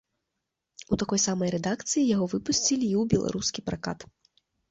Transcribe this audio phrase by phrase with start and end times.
[0.95, 3.99] У такой самай рэдакцыі яго выпусцілі і ў беларускі пракат.